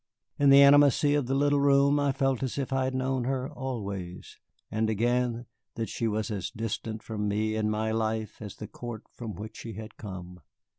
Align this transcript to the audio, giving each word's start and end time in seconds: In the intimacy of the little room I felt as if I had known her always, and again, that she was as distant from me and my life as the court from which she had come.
In 0.39 0.49
the 0.49 0.63
intimacy 0.63 1.13
of 1.13 1.27
the 1.27 1.35
little 1.35 1.59
room 1.59 1.99
I 1.99 2.11
felt 2.11 2.41
as 2.41 2.57
if 2.57 2.73
I 2.73 2.85
had 2.85 2.95
known 2.95 3.25
her 3.25 3.47
always, 3.47 4.39
and 4.71 4.89
again, 4.89 5.45
that 5.75 5.89
she 5.89 6.07
was 6.07 6.31
as 6.31 6.49
distant 6.49 7.03
from 7.03 7.27
me 7.27 7.55
and 7.55 7.69
my 7.69 7.91
life 7.91 8.41
as 8.41 8.55
the 8.55 8.67
court 8.67 9.03
from 9.13 9.35
which 9.35 9.57
she 9.57 9.73
had 9.73 9.97
come. 9.97 10.39